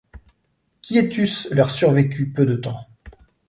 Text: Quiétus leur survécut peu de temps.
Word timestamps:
Quiétus 0.81 1.47
leur 1.51 1.69
survécut 1.69 2.31
peu 2.33 2.43
de 2.47 2.55
temps. 2.55 2.87